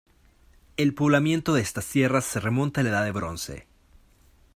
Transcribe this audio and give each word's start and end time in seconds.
El 0.77 0.95
poblamiento 0.95 1.53
de 1.53 1.61
estas 1.61 1.85
tierras 1.85 2.25
se 2.25 2.39
remonta 2.39 2.81
a 2.81 2.83
la 2.83 2.89
Edad 2.89 3.05
de 3.05 3.11
Bronce. 3.11 3.67